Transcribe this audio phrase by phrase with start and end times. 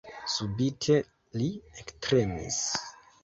[0.35, 0.95] Subite
[1.41, 1.51] li
[1.83, 2.61] ektremis.